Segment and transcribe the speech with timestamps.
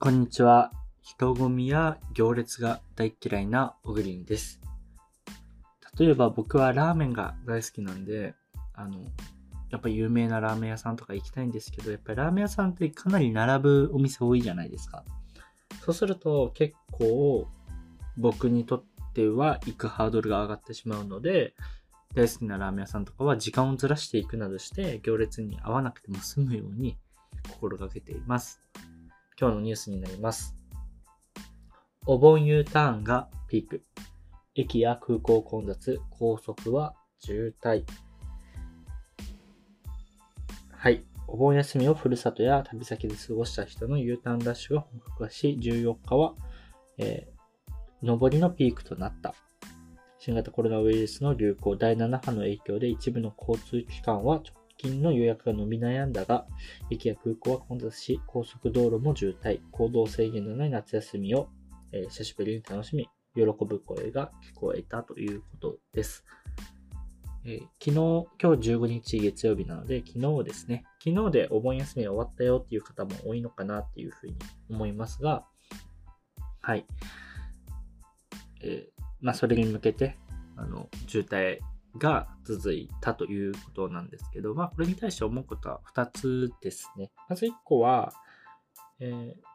[0.00, 0.70] こんにちは。
[1.02, 4.60] 人混みや行列が大嫌いな小栗です。
[5.98, 8.36] 例えば僕はラーメンが大好きなんで、
[8.74, 8.96] あの、
[9.70, 15.04] やっぱ有名なラーメン屋さんとか行きたいんですけど、やっぱりラーメン屋さんってかなり並ぶお店多いじゃないですか。
[15.84, 17.48] そうすると結構
[18.16, 18.84] 僕にとっ
[19.14, 21.54] ては行くハードルが上がってしまうので、
[22.14, 26.96] 大好きなラーメン屋さんとかは時間をずらしていくなどして行列に合わなくても済むように
[27.50, 28.60] 心がけています。
[29.40, 30.56] 今日のニュースになります。
[32.06, 33.82] お盆 U ターンがピーク。
[34.56, 37.84] 駅や空港混雑、高速は渋滞。
[40.72, 41.04] はい。
[41.28, 46.34] お盆休みをふるさとや旅先で過ごした人の U ターンラッシュが本格化し、14日は、
[46.96, 49.36] えー、上りのピークとなった。
[50.18, 56.46] 新型コロナウイルスの流行第7波の影響で一部の交通機関は直近の予約が伸び悩んだが、
[56.90, 61.48] 駅や空港は混雑し、高速道路も渋滞、行動制限のない夏休みを、
[61.92, 66.24] えー、久しぶりに楽しみ、喜ぶ声が聞こえたということです。
[67.44, 67.92] えー、昨日、
[68.40, 74.36] 今日15日月曜日なので、昨日ですね、昨日でお盆休みが終わったよっていう方も多いのかなっていうふうに
[74.70, 75.44] 思いますが、
[76.60, 76.86] はい。
[78.62, 80.16] えー、まあ、それに向けて、
[80.56, 81.58] あの、渋滞
[81.98, 87.10] が続いたということなんですけど、まあ、これに対して思うことは2つですね。
[87.28, 88.12] まず1個は、
[89.00, 89.48] えー、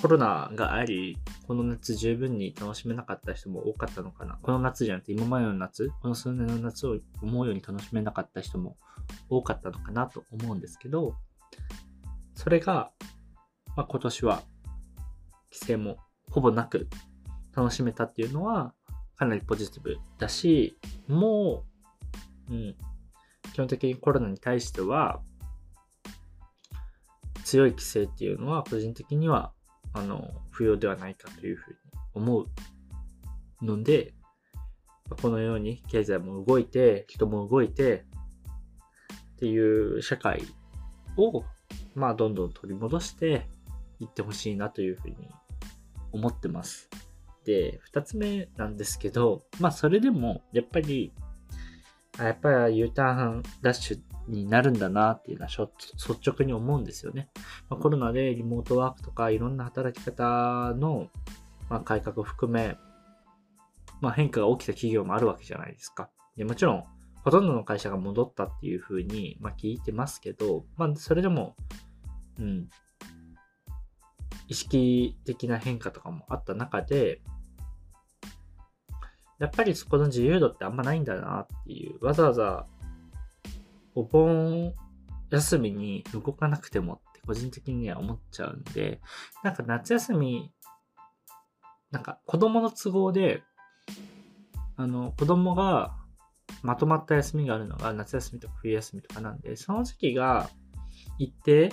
[0.00, 4.38] コロナがあり、この夏十分に楽しめなかった人も多かったのかな。
[4.42, 8.76] この夏じゃなくて今までの夏、この数年の夏を思うように楽しめなかった人も
[9.28, 11.16] 多かったのかなと思うんですけど、
[12.34, 12.92] それが、
[13.76, 14.42] まあ、今年は
[15.50, 15.96] 規制も
[16.30, 16.88] ほぼなく
[17.56, 18.72] 楽しめたっていうのは、
[19.18, 21.64] かなりポジティブだし、も
[22.48, 22.76] う、うん、
[23.52, 25.20] 基本的にコロナに対しては、
[27.44, 29.52] 強い規制っていうのは個人的には、
[29.92, 31.76] あの、不要ではないかというふうに
[32.14, 32.46] 思う
[33.64, 34.14] ので、
[35.20, 38.04] このように経済も動いて、人も動いて、
[39.32, 40.42] っていう社会
[41.16, 41.44] を、
[41.94, 43.48] まあ、どんどん取り戻して
[43.98, 45.16] いってほしいなというふうに
[46.12, 46.88] 思ってます。
[47.48, 51.14] で、二つ目なんですけど、まあそれでも、やっぱり、
[52.18, 57.30] やっぱり U ターンダッシュになるんだなっていうのは率直に思うんですよね。
[57.70, 61.08] まあ、コロナでリモートワークとかいろんな働き方の、
[61.70, 62.76] ま、改革を含め、
[64.02, 66.10] まあ、変化が起きた企業もあるわけじゃないですか。
[66.36, 66.84] でもちろん、
[67.24, 71.56] ほとんどの会社が戻ったっていうふうに、まあ、聞いてますけど、まあ、それでも、
[72.38, 72.68] うん、
[74.48, 77.22] 意識的な変化とかもあった中で、
[79.38, 82.66] やっぱりそこの自由度ってあんまないんだなっていう、わざわざ
[83.94, 84.74] お盆
[85.30, 89.00] 休みに動かなくてもって個人的には思っちゃうんで、
[89.42, 90.52] なんか夏休み、
[91.90, 93.42] なんか子供の都合で、
[94.76, 95.96] あの、子供が
[96.62, 100.48] まとまった休みがあるのが夏休みとか冬休みとかなんで、その時期が
[101.18, 101.72] 一定、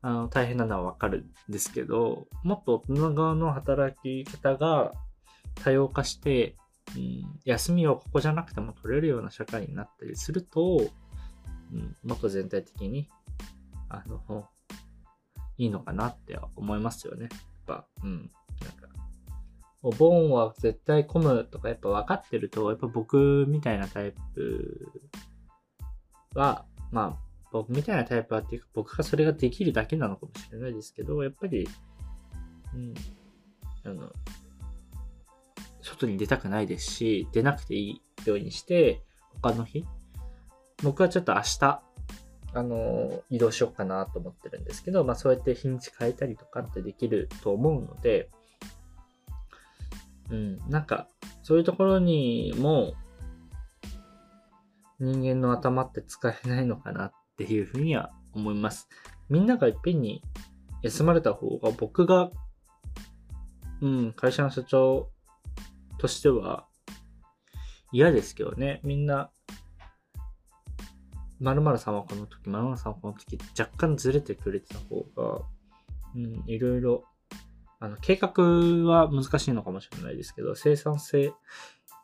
[0.00, 4.92] あの、大変なのはわかるんですけど、もっと大人側の働き方が
[5.62, 6.56] 多様化して、
[6.96, 10.90] うん、休みをここじゃなくても取れるような社会になったりすると、
[11.72, 13.08] うん、もっと全体的に、
[13.88, 14.48] あの、
[15.58, 17.22] いいのかなって思いますよね。
[17.22, 18.30] やっぱ、うん。
[18.62, 18.88] なんか、
[19.82, 24.92] お盆は絶対混むとかやっぱ分かってると、やっぱ僕みたいなタイプ
[26.34, 31.68] は、まあ、僕みたいなタイプはっていうか、僕がそれができるだけなのかもしれないですけど、やっぱり、
[32.74, 32.94] うん、
[33.84, 34.12] あの、
[36.02, 39.02] 外に出たくないですし、出なくていいようにして、
[39.42, 39.84] 他の日、
[40.82, 41.82] 僕はちょっと明日、
[42.54, 48.30] あの、移動しようかなと思ってるんですけど、まあそうやって日にち変えたりとかってできると思うので、
[50.30, 51.08] うん、なんか、
[51.42, 52.94] そういうところにも、
[54.98, 58.88] 人間の頭って使えないのかなっていうふうには思います。
[59.28, 60.22] みんながいっぺんに
[60.82, 62.30] 休まれた方が僕が、
[63.80, 65.11] うん、会社の社長
[66.02, 66.66] としては
[67.92, 68.80] 嫌ですけどね。
[68.82, 69.30] みんな、
[71.38, 75.42] 〇〇さんはこの時、〇〇さんはこの時、若干ずれてくれてた方が、
[76.16, 77.04] うん、いろいろ、
[77.78, 78.30] あの、計画
[78.84, 81.32] は難しいのかもしれないですけど、生産性っ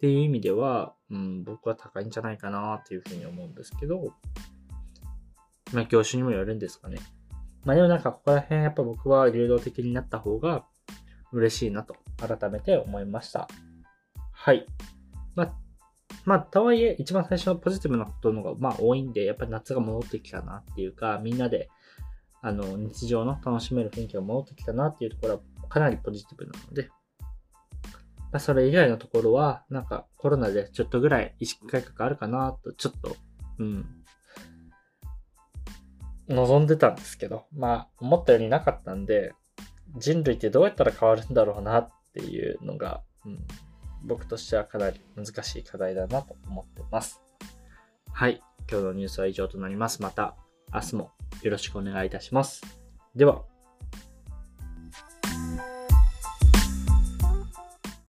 [0.00, 4.12] ていう意味では、うん、僕は高いんじゃないかなっていうふうに思うんですけど、
[5.72, 6.98] まあ、業種にもよるんですかね。
[7.64, 10.66] まあでもなんかここら辺やっぱ僕は流動的になった方が
[11.32, 13.48] 嬉しいなと改めて思いました。
[14.44, 14.66] はい。
[15.34, 15.54] まあ、
[16.24, 21.70] まあ、とはいえ、一番最初のポジティブなことのが、まあ、多いんで、やっぱり夏が戻ってきたなっていうか、みんなで
[22.46, 26.90] あの、日常の楽しめる雰囲気が戻ってきたなっていうところはかなりポジティブなので、
[28.30, 33.16] まあ、それ以外のところは、なんかコロナでちょっとぐらい意識改革あるかなと、ちょっと、
[33.60, 33.86] うん、
[36.28, 39.32] 望んでたんですけど、まあ、思ったようになかったんで、
[39.96, 43.38] 人類ってどうやったら変わるんだろうなっていうのが、うん、
[44.04, 47.20] 僕としてはかなり難しい課題だなと思ってます。
[48.12, 48.42] はい。
[48.70, 50.02] 今日のニュースは以上となります。
[50.02, 50.36] また
[50.72, 51.10] 明日も
[51.42, 52.62] よろしくお願いいたします。
[53.14, 53.53] では。